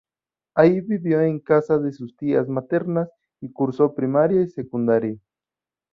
[0.55, 3.07] Allí vivió en casa de sus tías maternas
[3.39, 5.19] y cursó primaria y secundaria.